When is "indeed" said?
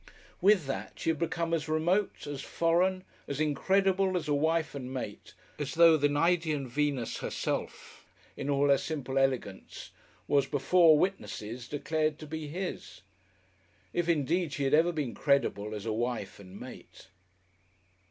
14.09-14.53